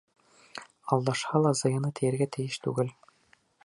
[0.95, 2.95] Алдашһа ла зыяны тейергә тейеш түгел.